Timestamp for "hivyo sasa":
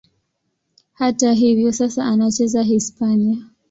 1.33-2.05